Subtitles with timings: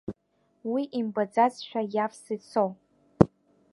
[0.71, 2.65] Уи имбаӡазшәа иавс ицо.